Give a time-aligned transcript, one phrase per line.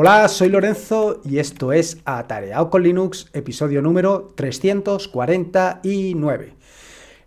[0.00, 6.54] Hola, soy Lorenzo y esto es Atareado con Linux, episodio número 349.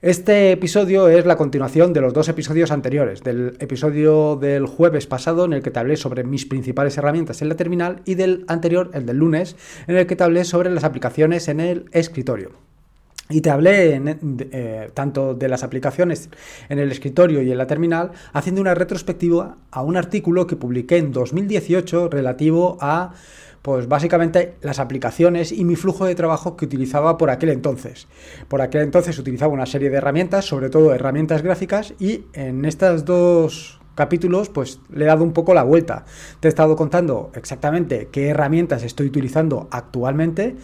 [0.01, 5.43] Este episodio es la continuación de los dos episodios anteriores, del episodio del jueves pasado
[5.43, 8.89] en el que te hablé sobre mis principales herramientas en la terminal y del anterior,
[8.93, 9.57] el del lunes,
[9.87, 12.70] en el que te hablé sobre las aplicaciones en el escritorio.
[13.31, 14.01] Y te hablé
[14.51, 16.29] eh, tanto de las aplicaciones
[16.69, 20.97] en el escritorio y en la terminal, haciendo una retrospectiva a un artículo que publiqué
[20.97, 23.13] en 2018 relativo a,
[23.61, 28.07] pues básicamente las aplicaciones y mi flujo de trabajo que utilizaba por aquel entonces.
[28.47, 33.05] Por aquel entonces utilizaba una serie de herramientas, sobre todo herramientas gráficas, y en estas
[33.05, 36.05] dos capítulos, pues le he dado un poco la vuelta.
[36.39, 40.55] Te he estado contando exactamente qué herramientas estoy utilizando actualmente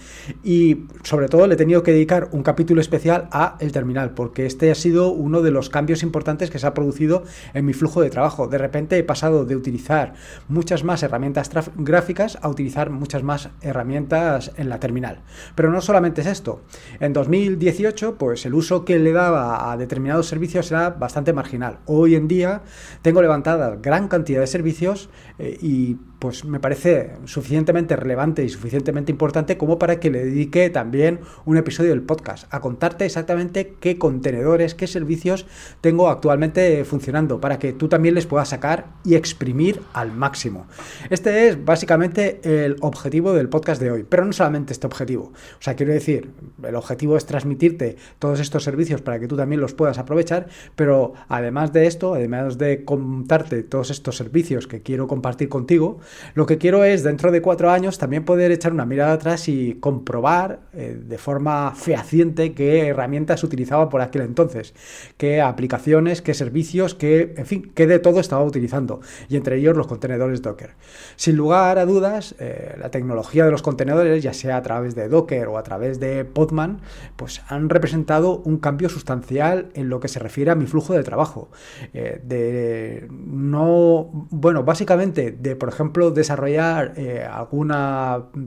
[0.44, 4.45] y sobre todo le he tenido que dedicar un capítulo especial a el terminal, porque
[4.45, 8.02] este ha sido uno de los cambios importantes que se ha producido en mi flujo
[8.02, 8.48] de trabajo.
[8.48, 10.14] De repente he pasado de utilizar
[10.48, 15.22] muchas más herramientas gráficas a utilizar muchas más herramientas en la terminal.
[15.55, 16.61] Pero no solamente es esto.
[17.00, 21.80] En 2018, pues el uso que le daba a determinados servicios era bastante marginal.
[21.86, 22.61] Hoy en día
[23.02, 29.12] tengo levantada gran cantidad de servicios eh, y pues me parece suficientemente relevante y suficientemente
[29.12, 33.98] importante como para que le dedique también un episodio del podcast a contarte exactamente qué
[33.98, 35.45] contenedores, qué servicios
[35.82, 40.68] tengo actualmente funcionando para que tú también les puedas sacar y exprimir al máximo.
[41.10, 45.34] Este es básicamente el objetivo del podcast de hoy, pero no solamente este objetivo.
[45.60, 46.32] O sea, quiero decir,
[46.64, 51.14] el objetivo es transmitirte todos estos servicios para que tú también los puedas aprovechar, pero
[51.28, 56.00] además de esto, además de contarte todos estos servicios que quiero compartir contigo,
[56.33, 59.75] lo que quiero es, dentro de cuatro años, también poder echar una mirada atrás y
[59.80, 64.73] comprobar eh, de forma fehaciente qué herramientas utilizaba por aquel entonces,
[65.17, 69.75] qué aplicaciones, qué servicios, qué, en fin, qué de todo estaba utilizando, y entre ellos
[69.75, 70.72] los contenedores Docker.
[71.16, 75.08] Sin lugar a dudas, eh, la tecnología de los contenedores, ya sea a través de
[75.08, 76.82] Docker o a través de Podman,
[77.15, 81.03] pues han representado un cambio sustancial en lo que se refiere a mi flujo de
[81.03, 81.49] trabajo.
[81.93, 87.73] Eh, de no, bueno, básicamente de, por ejemplo, desarrollar eh, algún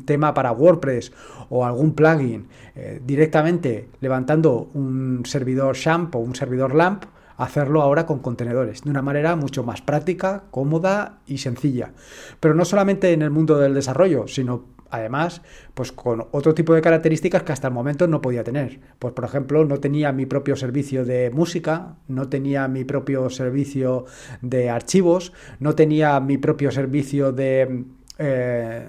[0.04, 1.12] tema para WordPress
[1.48, 7.04] o algún plugin eh, directamente levantando un servidor SHAMP o un servidor LAMP,
[7.36, 11.92] hacerlo ahora con contenedores, de una manera mucho más práctica, cómoda y sencilla.
[12.38, 15.42] Pero no solamente en el mundo del desarrollo, sino además,
[15.74, 18.80] pues con otro tipo de características que hasta el momento no podía tener.
[18.98, 24.06] Pues por ejemplo, no tenía mi propio servicio de música, no tenía mi propio servicio
[24.42, 27.84] de archivos, no tenía mi propio servicio de
[28.18, 28.88] eh,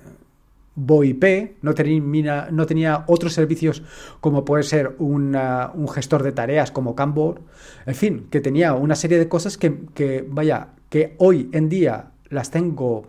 [0.76, 3.84] VoIP, no tenía, otros servicios
[4.22, 7.42] como puede ser un gestor de tareas como Canvor,
[7.86, 12.52] en fin, que tenía una serie de cosas que, vaya, que hoy en día las
[12.52, 13.06] tengo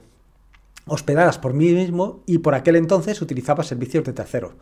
[0.86, 4.56] hospedadas por mí mismo y por aquel entonces utilizaba servicios de tercero.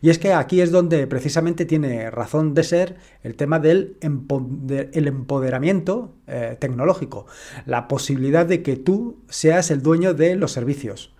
[0.00, 6.14] Y es que aquí es donde precisamente tiene razón de ser el tema del empoderamiento
[6.26, 7.26] eh, tecnológico,
[7.66, 11.12] la posibilidad de que tú seas el dueño de los servicios.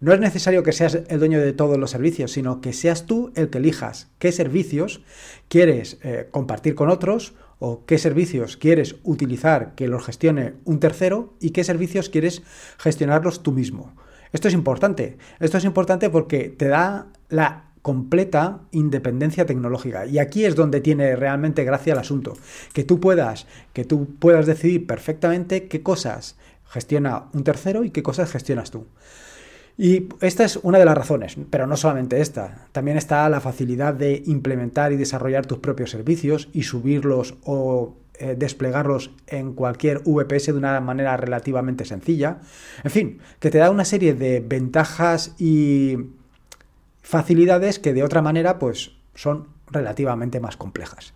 [0.00, 3.32] No es necesario que seas el dueño de todos los servicios, sino que seas tú
[3.34, 5.02] el que elijas qué servicios
[5.48, 11.34] quieres eh, compartir con otros o qué servicios quieres utilizar que los gestione un tercero
[11.40, 12.42] y qué servicios quieres
[12.78, 13.94] gestionarlos tú mismo.
[14.32, 15.18] Esto es importante.
[15.40, 20.06] Esto es importante porque te da la completa independencia tecnológica.
[20.06, 22.36] Y aquí es donde tiene realmente gracia el asunto.
[22.72, 26.36] Que tú puedas, que tú puedas decidir perfectamente qué cosas
[26.68, 28.86] gestiona un tercero y qué cosas gestionas tú.
[29.80, 32.66] Y esta es una de las razones, pero no solamente esta.
[32.72, 38.34] También está la facilidad de implementar y desarrollar tus propios servicios y subirlos o eh,
[38.36, 42.38] desplegarlos en cualquier VPS de una manera relativamente sencilla.
[42.82, 45.96] En fin, que te da una serie de ventajas y
[47.00, 51.14] facilidades que de otra manera pues son relativamente más complejas.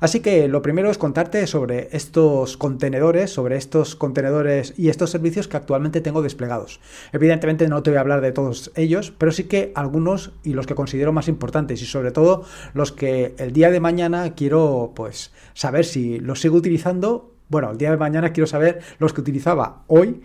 [0.00, 5.48] Así que lo primero es contarte sobre estos contenedores, sobre estos contenedores y estos servicios
[5.48, 6.80] que actualmente tengo desplegados.
[7.12, 10.66] Evidentemente no te voy a hablar de todos ellos, pero sí que algunos y los
[10.66, 15.32] que considero más importantes y sobre todo los que el día de mañana quiero pues
[15.54, 17.30] saber si los sigo utilizando.
[17.48, 20.22] Bueno, el día de mañana quiero saber los que utilizaba hoy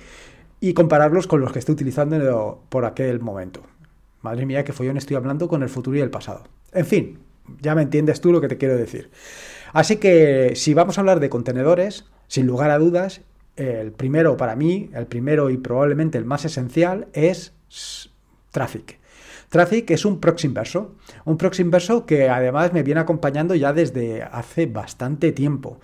[0.62, 3.62] y compararlos con los que estoy utilizando por aquel momento.
[4.22, 6.44] Madre mía, que follón estoy hablando con el futuro y el pasado.
[6.74, 7.20] En fin,
[7.62, 9.10] ya me entiendes tú lo que te quiero decir.
[9.74, 13.22] Así que si vamos a hablar de contenedores, sin lugar a dudas,
[13.56, 17.54] el primero para mí, el primero y probablemente el más esencial es
[18.52, 19.00] Traffic.
[19.50, 20.96] Traffic es un proxy inverso,
[21.26, 25.80] un proxy inverso que además me viene acompañando ya desde hace bastante tiempo.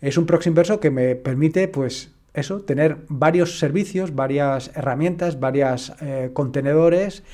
[0.00, 5.92] Es un proxy inverso que me permite pues eso, tener varios servicios, varias herramientas, varios
[6.00, 7.24] eh, contenedores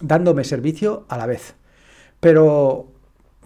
[0.00, 1.54] dándome servicio a la vez.
[2.20, 2.92] Pero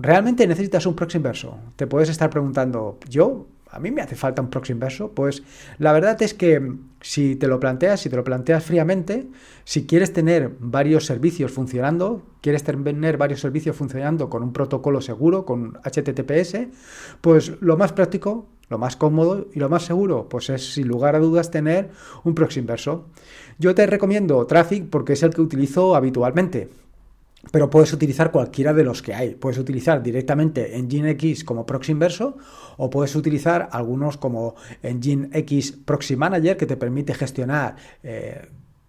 [0.00, 1.58] ¿realmente necesitas un proxy inverso?
[1.76, 3.46] Te puedes estar preguntando, ¿yo?
[3.70, 5.12] ¿A mí me hace falta un proxy inverso?
[5.12, 5.44] Pues
[5.78, 9.28] la verdad es que si te lo planteas, si te lo planteas fríamente,
[9.64, 15.44] si quieres tener varios servicios funcionando, quieres tener varios servicios funcionando con un protocolo seguro,
[15.44, 16.66] con HTTPS,
[17.20, 21.14] pues lo más práctico, lo más cómodo y lo más seguro, pues es sin lugar
[21.14, 21.90] a dudas tener
[22.24, 23.06] un proxy inverso.
[23.58, 26.70] Yo te recomiendo Traffic porque es el que utilizo habitualmente.
[27.52, 29.34] Pero puedes utilizar cualquiera de los que hay.
[29.34, 32.36] Puedes utilizar directamente Nginx como proxy inverso
[32.76, 38.46] o puedes utilizar algunos como Nginx Proxy Manager que te permite gestionar eh,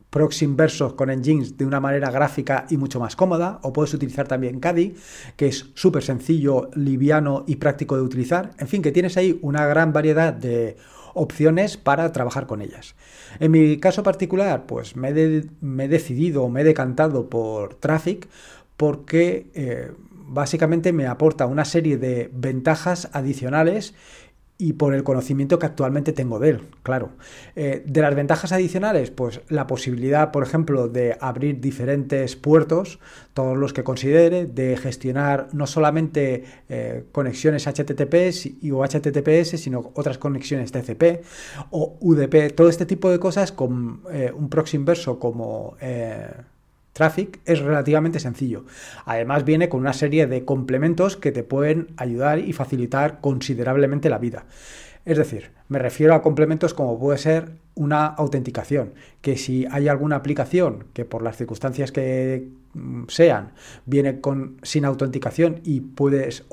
[0.10, 3.60] proxy inversos con Nginx de una manera gráfica y mucho más cómoda.
[3.64, 4.96] O puedes utilizar también Kadi,
[5.38, 8.52] que es súper sencillo, liviano y práctico de utilizar.
[8.60, 10.76] En fin, que tienes ahí una gran variedad de
[11.14, 12.96] opciones para trabajar con ellas.
[13.40, 18.28] En mi caso particular, pues me he, decidido, me he decantado por Traffic
[18.78, 23.94] porque eh, básicamente me aporta una serie de ventajas adicionales
[24.62, 27.10] y por el conocimiento que actualmente tengo de él, claro.
[27.56, 33.00] Eh, de las ventajas adicionales, pues la posibilidad, por ejemplo, de abrir diferentes puertos,
[33.34, 39.92] todos los que considere, de gestionar no solamente eh, conexiones HTTPS y, o HTTPS, sino
[39.96, 41.26] otras conexiones TCP
[41.72, 45.76] o UDP, todo este tipo de cosas con eh, un proxy inverso como
[46.94, 48.66] Traffic es relativamente sencillo.
[49.06, 54.18] Además viene con una serie de complementos que te pueden ayudar y facilitar considerablemente la
[54.18, 54.46] vida.
[55.06, 60.18] Es decir, me refiero a complementos como puede ser una autenticación, que si hay alguna
[60.18, 63.54] aplicación que por las circunstancias que mm, sean
[63.86, 66.46] viene con sin autenticación y puedes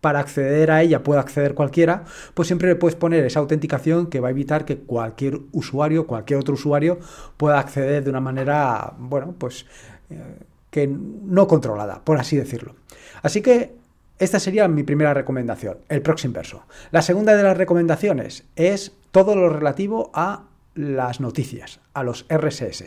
[0.00, 2.04] para acceder a ella puede acceder cualquiera,
[2.34, 6.40] pues siempre le puedes poner esa autenticación que va a evitar que cualquier usuario, cualquier
[6.40, 6.98] otro usuario
[7.36, 9.66] pueda acceder de una manera, bueno, pues
[10.08, 10.38] eh,
[10.70, 12.74] que no controlada, por así decirlo.
[13.22, 13.74] Así que
[14.18, 16.64] esta sería mi primera recomendación, el proxy inverso.
[16.90, 20.44] La segunda de las recomendaciones es todo lo relativo a
[20.74, 22.84] las noticias, a los RSS.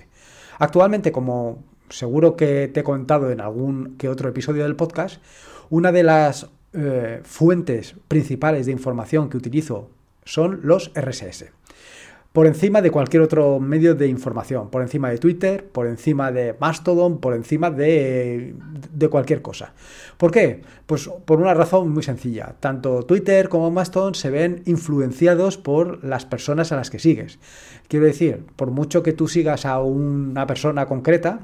[0.60, 5.22] Actualmente, como seguro que te he contado en algún que otro episodio del podcast,
[5.70, 9.90] una de las eh, fuentes principales de información que utilizo
[10.26, 11.46] son los RSS.
[12.34, 16.56] Por encima de cualquier otro medio de información, por encima de Twitter, por encima de
[16.60, 18.56] Mastodon, por encima de,
[18.92, 19.74] de cualquier cosa.
[20.18, 20.64] ¿Por qué?
[20.88, 22.56] Pues por una razón muy sencilla.
[22.60, 27.38] Tanto Twitter como Mastodon se ven influenciados por las personas a las que sigues.
[27.88, 31.42] Quiero decir, por mucho que tú sigas a una persona concreta,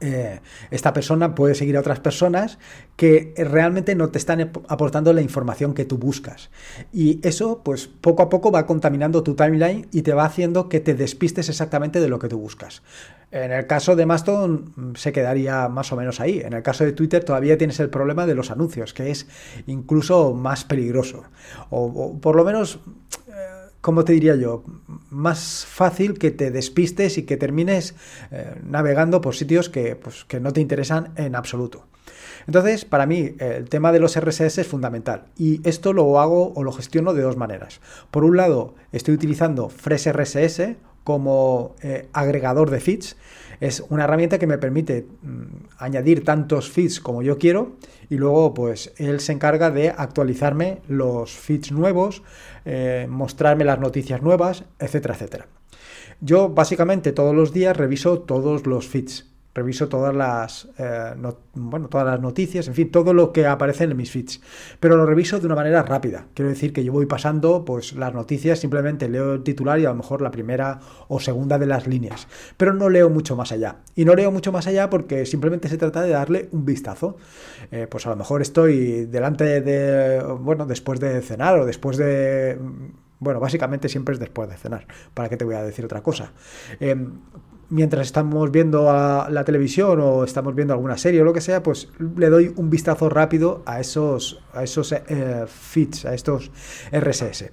[0.00, 0.40] eh,
[0.70, 2.58] esta persona puede seguir a otras personas
[2.96, 6.50] que realmente no te están aportando la información que tú buscas.
[6.92, 10.80] Y eso, pues poco a poco va contaminando tu timeline y te va haciendo que
[10.80, 12.82] te despistes exactamente de lo que tú buscas.
[13.30, 16.40] En el caso de Mastodon mm, se quedaría más o menos ahí.
[16.40, 19.26] En el caso de Twitter todavía tienes el problema de los anuncios, que es
[19.66, 21.24] incluso más peligroso.
[21.70, 22.80] o por lo menos
[23.88, 24.64] ¿cómo te diría yo?
[25.08, 27.94] Más fácil que te despistes y que termines
[28.30, 31.86] eh, navegando por sitios que, pues, que no te interesan en absoluto.
[32.46, 35.28] Entonces, para mí, el tema de los RSS es fundamental.
[35.38, 37.80] Y esto lo hago o lo gestiono de dos maneras.
[38.10, 40.76] Por un lado, estoy utilizando FreshRSS
[41.08, 43.16] como eh, agregador de feeds.
[43.60, 45.42] Es una herramienta que me permite mm,
[45.78, 47.78] añadir tantos feeds como yo quiero
[48.10, 52.22] y luego pues él se encarga de actualizarme los feeds nuevos,
[52.66, 55.46] eh, mostrarme las noticias nuevas, etcétera, etcétera.
[56.20, 59.27] Yo básicamente todos los días reviso todos los feeds
[59.58, 61.14] reviso todas las, eh,
[61.54, 64.40] bueno, todas las noticias, en fin, todo lo que aparece en mis feeds.
[64.80, 66.26] Pero lo reviso de una manera rápida.
[66.34, 69.90] Quiero decir que yo voy pasando pues, las noticias, simplemente leo el titular y a
[69.90, 72.28] lo mejor la primera o segunda de las líneas.
[72.56, 73.76] Pero no leo mucho más allá.
[73.94, 77.16] Y no leo mucho más allá porque simplemente se trata de darle un vistazo.
[77.70, 82.58] Eh, pues a lo mejor estoy delante de, bueno, después de cenar o después de...
[83.20, 84.86] Bueno, básicamente siempre es después de cenar.
[85.12, 86.32] ¿Para qué te voy a decir otra cosa?
[86.78, 87.18] Em,
[87.70, 91.88] mientras estamos viendo la televisión o estamos viendo alguna serie o lo que sea, pues
[92.16, 96.50] le doy un vistazo rápido a esos, a esos eh, feeds, a estos
[96.92, 97.50] RSS.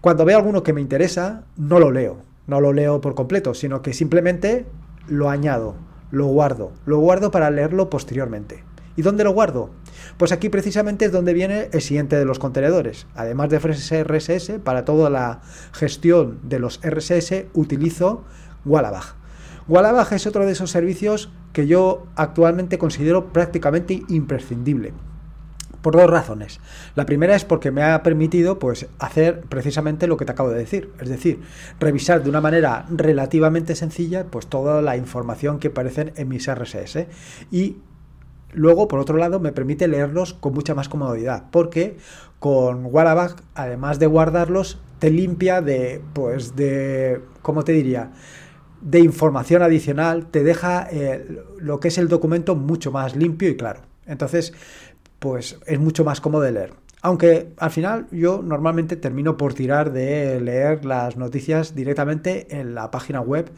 [0.00, 3.82] Cuando veo alguno que me interesa, no lo leo, no lo leo por completo, sino
[3.82, 4.66] que simplemente
[5.08, 5.74] lo añado,
[6.10, 8.62] lo guardo, lo guardo para leerlo posteriormente.
[8.96, 9.70] ¿Y dónde lo guardo?
[10.16, 13.06] Pues aquí precisamente es donde viene el siguiente de los contenedores.
[13.14, 18.24] Además de RSS, para toda la gestión de los RSS utilizo
[18.64, 19.25] Wallabag.
[19.68, 24.92] Wallabag es otro de esos servicios que yo actualmente considero prácticamente imprescindible.
[25.82, 26.60] Por dos razones.
[26.94, 30.58] La primera es porque me ha permitido pues, hacer precisamente lo que te acabo de
[30.58, 31.40] decir, es decir,
[31.78, 37.06] revisar de una manera relativamente sencilla pues, toda la información que aparece en mis RSS
[37.50, 37.76] y
[38.52, 41.98] Luego, por otro lado, me permite leerlos con mucha más comodidad, porque
[42.38, 48.12] con Wallaback, además de guardarlos, te limpia de, pues, de, ¿cómo te diría?
[48.86, 53.56] De información adicional, te deja eh, lo que es el documento mucho más limpio y
[53.56, 53.80] claro.
[54.06, 54.52] Entonces,
[55.18, 56.72] pues es mucho más cómodo de leer.
[57.02, 62.92] Aunque al final yo normalmente termino por tirar de leer las noticias directamente en la
[62.92, 63.50] página web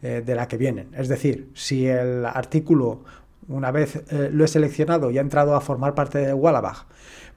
[0.00, 0.88] eh, de la que vienen.
[0.96, 3.04] Es decir, si el artículo,
[3.48, 6.86] una vez eh, lo he seleccionado y ha entrado a formar parte de Wallabag,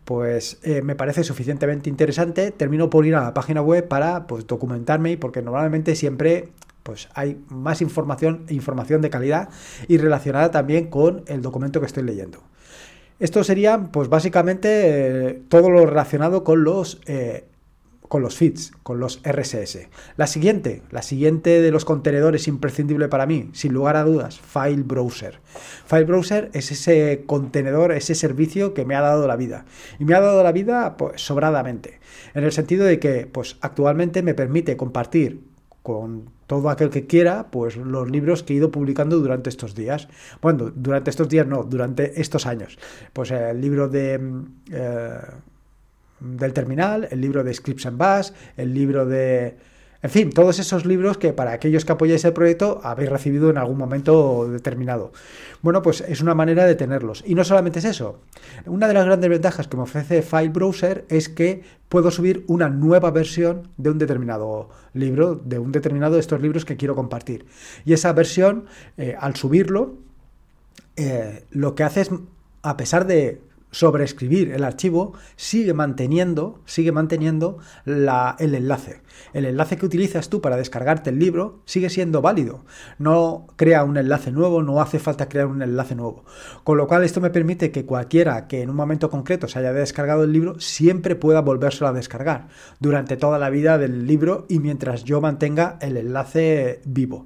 [0.06, 5.18] pues me parece suficientemente interesante, termino por ir a la página web para pues, documentarme,
[5.18, 6.50] porque normalmente siempre
[6.84, 9.50] pues hay más información información de calidad
[9.88, 12.40] y relacionada también con el documento que estoy leyendo.
[13.20, 14.68] Esto sería, pues básicamente,
[15.30, 17.46] eh, todo lo relacionado con los, eh,
[18.02, 19.88] con los feeds, con los RSS.
[20.18, 24.84] La siguiente, la siguiente de los contenedores imprescindible para mí, sin lugar a dudas, File
[24.84, 25.40] Browser.
[25.86, 29.66] File Browser es ese contenedor, ese servicio que me ha dado la vida.
[30.00, 32.00] Y me ha dado la vida, pues, sobradamente.
[32.34, 35.53] En el sentido de que, pues, actualmente me permite compartir
[35.84, 40.08] con todo aquel que quiera, pues los libros que he ido publicando durante estos días.
[40.42, 42.80] Bueno, durante estos días no, durante estos años.
[43.12, 44.18] Pues el libro de...
[44.18, 45.20] Mm, eh,
[46.24, 49.58] del terminal, el libro de Scripts and Bash, el libro de
[50.04, 53.58] en fin, todos esos libros que para aquellos que apoyáis el proyecto habéis recibido en
[53.58, 55.14] algún momento determinado.
[55.62, 57.24] Bueno, pues es una manera de tenerlos.
[57.26, 58.20] Y no solamente es eso.
[58.66, 62.68] Una de las grandes ventajas que me ofrece File Browser es que puedo subir una
[62.70, 67.46] nueva versión de un determinado libro, de un determinado de estos libros que quiero compartir.
[67.86, 68.66] Y esa versión,
[68.98, 69.96] eh, al subirlo,
[70.98, 72.10] eh, lo que hace es,
[72.62, 73.42] a pesar de
[73.74, 79.02] sobreescribir el archivo, sigue manteniendo, sigue manteniendo el enlace.
[79.34, 82.64] El enlace que utilizas tú para descargarte el libro sigue siendo válido.
[83.00, 86.24] No crea un enlace nuevo, no hace falta crear un enlace nuevo.
[86.64, 89.74] Con lo cual esto me permite que cualquiera que en un momento concreto se haya
[89.74, 92.50] descargado el libro siempre pueda volvérselo a descargar
[92.80, 97.26] durante toda la vida del libro y mientras yo mantenga el enlace vivo.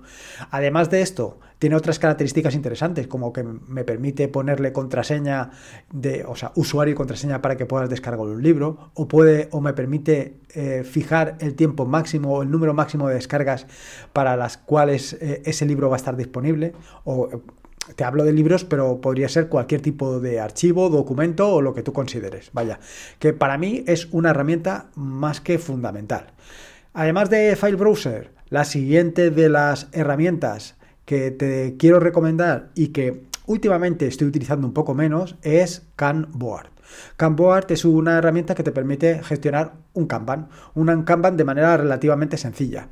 [0.50, 5.52] Además de esto, tiene otras características interesantes, como que me permite ponerle contraseña
[5.92, 9.62] de, o sea, usuario y contraseña para que puedas descargar un libro, o puede, o
[9.62, 13.66] me permite eh, fijar el tiempo máximo o el número máximo de descargas
[14.14, 16.74] para las cuales eh, ese libro va a estar disponible,
[17.04, 17.30] o
[17.96, 21.84] te hablo de libros, pero podría ser cualquier tipo de archivo, documento o lo que
[21.84, 22.52] tú consideres.
[22.54, 22.80] Vaya,
[23.20, 26.34] que para mí es una herramienta más que fundamental.
[26.94, 30.77] Además de File Browser, la siguiente de las herramientas
[31.08, 36.68] que te quiero recomendar y que últimamente estoy utilizando un poco menos es Canboard.
[37.16, 42.36] Canboard es una herramienta que te permite gestionar un Kanban, un Kanban de manera relativamente
[42.36, 42.90] sencilla.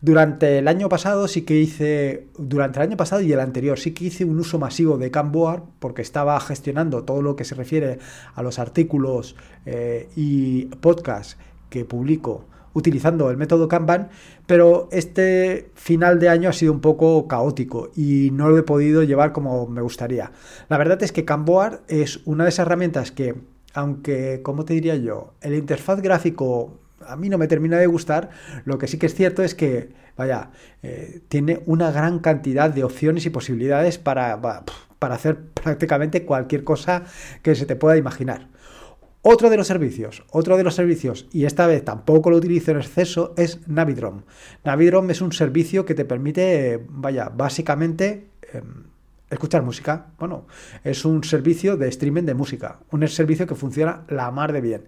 [0.00, 3.90] Durante el año pasado sí que hice, durante el año pasado y el anterior sí
[3.90, 7.98] que hice un uso masivo de Canboard porque estaba gestionando todo lo que se refiere
[8.36, 11.36] a los artículos eh, y podcasts
[11.68, 12.44] que publico
[12.76, 14.10] utilizando el método Kanban,
[14.46, 19.02] pero este final de año ha sido un poco caótico y no lo he podido
[19.02, 20.32] llevar como me gustaría.
[20.68, 23.34] La verdad es que Canboard es una de esas herramientas que,
[23.72, 25.32] aunque, ¿cómo te diría yo?
[25.40, 28.28] El interfaz gráfico a mí no me termina de gustar,
[28.64, 30.50] lo que sí que es cierto es que, vaya,
[30.82, 34.38] eh, tiene una gran cantidad de opciones y posibilidades para,
[34.98, 37.04] para hacer prácticamente cualquier cosa
[37.42, 38.48] que se te pueda imaginar.
[39.28, 42.76] Otro de los servicios, otro de los servicios, y esta vez tampoco lo utilizo en
[42.76, 44.22] exceso, es Navidrom.
[44.62, 48.84] Navidrom es un servicio que te permite, vaya, básicamente em,
[49.28, 50.06] escuchar música.
[50.20, 50.46] Bueno,
[50.84, 54.84] es un servicio de streaming de música, un servicio que funciona la mar de bien.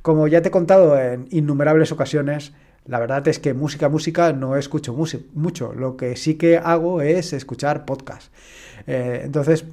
[0.00, 2.54] Como ya te he contado en innumerables ocasiones,
[2.86, 4.96] la verdad es que música, música no escucho
[5.34, 5.74] mucho.
[5.74, 8.32] Lo que sí que hago es escuchar podcast.
[8.86, 9.66] Eh, entonces,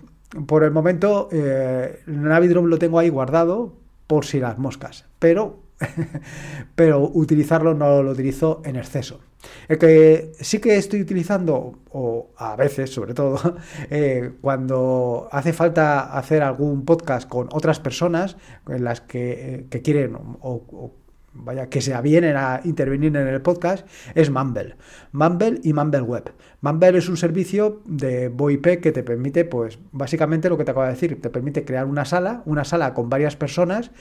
[0.47, 3.79] por el momento, eh, Navidrom lo tengo ahí guardado
[4.11, 5.61] por si las moscas, pero,
[6.75, 9.21] pero utilizarlo no lo utilizo en exceso.
[9.69, 13.39] Que sí que estoy utilizando, o a veces sobre todo,
[13.89, 18.35] eh, cuando hace falta hacer algún podcast con otras personas
[18.67, 20.91] en las que, eh, quieren o,
[21.33, 24.75] vaya, que se avienen a intervenir en el podcast, es Mumble.
[25.11, 26.33] Mumble y Mumble Web.
[26.61, 30.85] Mumble es un servicio de VoIP que te permite, pues, básicamente lo que te acabo
[30.85, 33.91] de decir, te permite crear una sala, una sala con varias personas,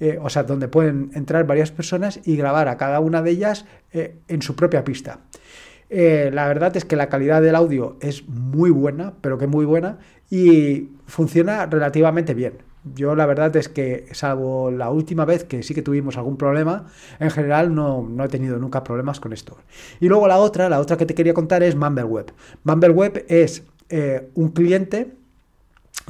[0.00, 3.66] eh, o sea, donde pueden entrar varias personas y grabar a cada una de ellas
[3.92, 5.20] eh, en su propia pista.
[5.88, 9.64] Eh, la verdad es que la calidad del audio es muy buena, pero que muy
[9.64, 9.98] buena,
[10.30, 15.74] y funciona relativamente bien Yo la verdad es que, salvo la última vez que sí
[15.74, 16.86] que tuvimos algún problema,
[17.18, 19.56] en general no, no he tenido nunca problemas con esto.
[20.00, 22.32] Y luego la otra, la otra que te quería contar es MumbleWeb.
[22.64, 25.12] MumbleWeb es eh, un cliente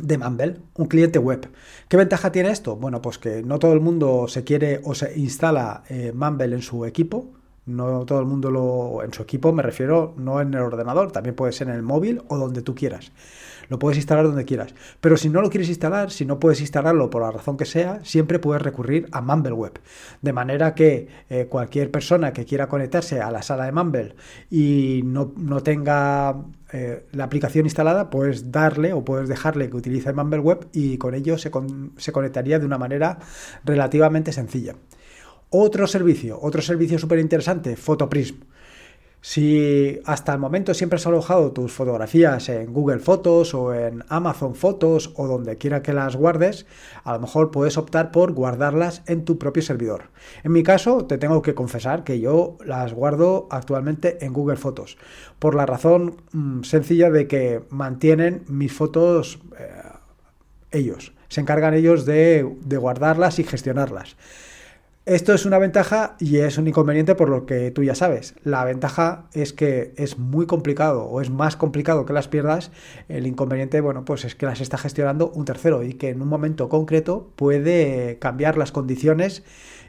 [0.01, 1.49] de Mumble, un cliente web.
[1.89, 2.77] ¿Qué ventaja tiene esto?
[2.77, 6.63] Bueno, pues que no todo el mundo se quiere o se instala eh, Mumble en
[6.63, 7.36] su equipo.
[7.67, 9.03] No todo el mundo lo.
[9.03, 12.23] En su equipo me refiero no en el ordenador, también puede ser en el móvil
[12.29, 13.11] o donde tú quieras.
[13.69, 14.75] Lo puedes instalar donde quieras.
[15.01, 18.05] Pero si no lo quieres instalar, si no puedes instalarlo por la razón que sea,
[18.05, 19.81] siempre puedes recurrir a Mumble Web.
[20.23, 24.15] De manera que eh, cualquier persona que quiera conectarse a la sala de Mumble
[24.51, 25.33] y no,
[25.65, 26.37] tenga
[26.73, 31.15] eh, la aplicación instalada, puedes darle o puedes dejarle que utilice Mumble Web y con
[31.15, 31.51] ello se,
[31.97, 33.19] se conectaría de una manera
[33.65, 34.77] relativamente sencilla.
[35.51, 38.37] Otro servicio, otro servicio súper interesante, Photoprism.
[39.21, 44.55] Si hasta el momento siempre has alojado tus fotografías en Google Fotos o en Amazon
[44.55, 46.67] Fotos o donde quiera que las guardes,
[47.03, 50.11] a lo mejor puedes optar por guardarlas en tu propio servidor.
[50.45, 54.97] En mi caso, te tengo que confesar que yo las guardo actualmente en Google Fotos,
[55.41, 59.83] por la razón mm, sencilla de que mantienen mis fotos eh,
[60.71, 62.45] ellos, se encargan ellos de
[62.79, 64.17] guardarlas y gestionarlas.
[65.07, 68.35] Esto es una ventaja y es un inconveniente por lo que tú ya sabes.
[68.43, 72.73] La ventaja es que es muy complicado o es más complicado que las pierdas.
[73.09, 76.27] El inconveniente, bueno, pues es que las está gestionando un tercero y que en un
[76.27, 79.45] momento concreto puede cambiar las condiciones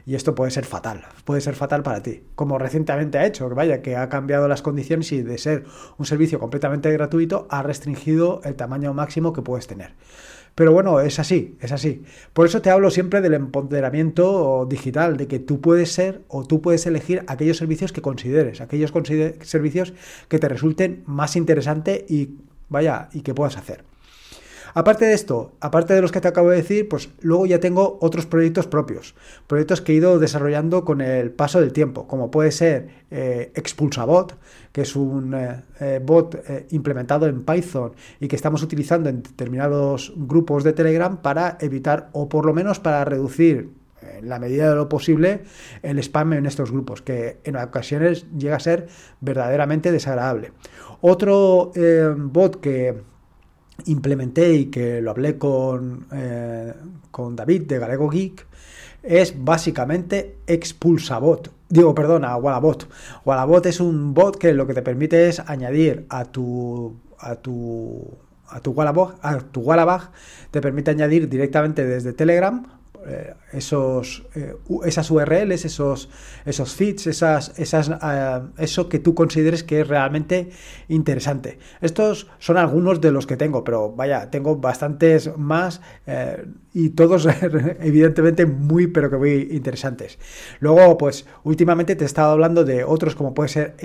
[0.08, 3.54] y esto puede ser fatal, puede ser fatal para ti, como recientemente ha hecho, que
[3.54, 5.64] vaya, que ha cambiado las condiciones y de ser
[5.98, 9.90] un servicio completamente gratuito ha restringido el tamaño máximo que puedes tener.
[10.54, 12.04] Pero bueno, es así, es así.
[12.32, 16.62] Por eso te hablo siempre del empoderamiento digital, de que tú puedes ser o tú
[16.62, 18.94] puedes elegir aquellos servicios que consideres, aquellos
[19.42, 19.92] servicios
[20.28, 22.38] que te resulten más interesantes y
[22.70, 23.84] vaya, y que puedas hacer.
[24.78, 27.98] Aparte de esto, aparte de los que te acabo de decir, pues luego ya tengo
[28.00, 29.16] otros proyectos propios,
[29.48, 34.38] proyectos que he ido desarrollando con el paso del tiempo, como puede ser eh, Expulsabot,
[34.70, 40.12] que es un eh, eh, bot implementado en Python y que estamos utilizando en determinados
[40.14, 43.72] grupos de Telegram para evitar o por lo menos para reducir
[44.16, 45.42] en la medida de lo posible
[45.82, 48.86] el spam en estos grupos, que en ocasiones llega a ser
[49.20, 50.52] verdaderamente desagradable.
[51.00, 51.72] Otro
[52.16, 53.17] bot que,
[53.86, 56.74] implementé y que lo hablé con, eh,
[57.10, 58.46] con David de Galego Geek
[59.02, 61.50] es básicamente Expulsabot.
[61.68, 62.88] Digo, perdona, Wallabot.
[63.24, 68.02] Wallabot es un bot que lo que te permite es añadir a tu a tu
[68.48, 70.10] a tu Wallabot, a tu Wallabag,
[70.50, 72.77] te permite añadir directamente desde Telegram
[73.52, 76.08] esos, eh, esas URLs, esos,
[76.44, 80.50] esos feeds, esas, esas, eh, eso que tú consideres que es realmente
[80.88, 81.58] interesante.
[81.80, 85.80] Estos son algunos de los que tengo, pero vaya, tengo bastantes más
[86.74, 87.26] y todos
[87.80, 90.18] evidentemente muy, pero que muy interesantes.
[90.60, 93.76] Luego, pues últimamente te he estado hablando de otros como puede ser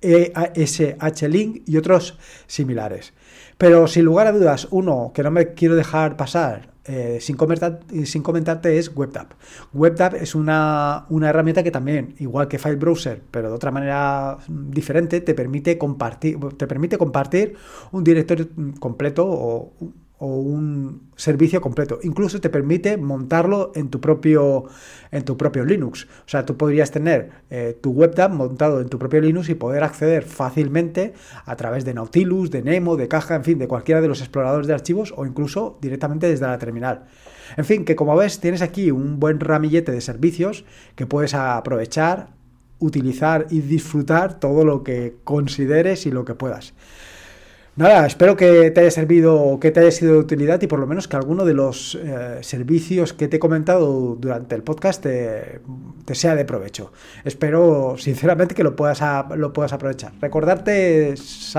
[0.00, 3.12] SH-Link y otros similares.
[3.58, 7.36] Pero sin lugar a dudas, uno que no me quiero dejar pasar eh, sin,
[8.06, 9.28] sin, comentarte es WebDAV.
[9.72, 14.38] WebDAV es una, una, herramienta que también, igual que File Browser, pero de otra manera
[14.48, 17.54] diferente, te permite compartir, te permite compartir
[17.92, 19.72] un directorio completo o
[20.18, 21.98] o un servicio completo.
[22.02, 24.64] Incluso te permite montarlo en tu propio,
[25.10, 26.04] en tu propio Linux.
[26.04, 29.82] O sea, tú podrías tener eh, tu webcam montado en tu propio Linux y poder
[29.82, 31.12] acceder fácilmente
[31.44, 34.66] a través de Nautilus, de Nemo, de Caja, en fin, de cualquiera de los exploradores
[34.66, 37.04] de archivos o incluso directamente desde la terminal.
[37.56, 42.28] En fin, que como ves, tienes aquí un buen ramillete de servicios que puedes aprovechar,
[42.78, 46.74] utilizar y disfrutar todo lo que consideres y lo que puedas.
[47.78, 50.86] Nada, espero que te haya servido, que te haya sido de utilidad y por lo
[50.86, 55.60] menos que alguno de los eh, servicios que te he comentado durante el podcast te,
[56.14, 56.90] sea de provecho.
[57.22, 59.02] Espero sinceramente que lo puedas,
[59.36, 60.14] lo puedas aprovechar.
[60.22, 61.16] Recordarte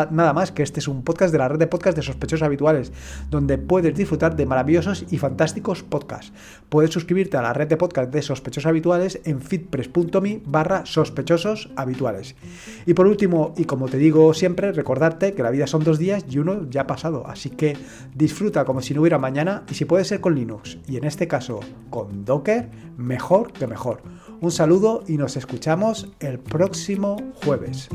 [0.10, 2.92] nada más que este es un podcast de la red de podcast de sospechosos habituales,
[3.30, 6.34] donde puedes disfrutar de maravillosos y fantásticos podcasts.
[6.70, 12.36] Puedes suscribirte a la red de podcast de sospechosos habituales en fitpress.me barra sospechosos habituales.
[12.88, 16.26] Y por último, y como te digo siempre, recordarte que la vida son dos días
[16.30, 17.28] y uno ya ha pasado.
[17.28, 17.78] Así que
[18.16, 21.28] disfruta como si no hubiera mañana y si puede ser con Linux y en este
[21.28, 24.02] caso con Docker, mejor que mejor.
[24.40, 27.90] Un saludo y nos escuchamos el próximo jueves.